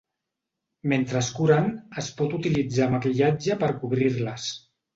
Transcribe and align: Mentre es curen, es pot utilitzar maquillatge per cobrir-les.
Mentre 0.93 1.19
es 1.25 1.29
curen, 1.41 1.69
es 2.03 2.09
pot 2.23 2.35
utilitzar 2.39 2.89
maquillatge 2.97 3.61
per 3.63 3.73
cobrir-les. 3.87 4.53